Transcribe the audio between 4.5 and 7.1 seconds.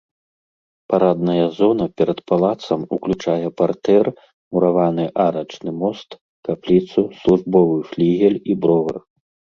мураваны арачны мост, капліцу,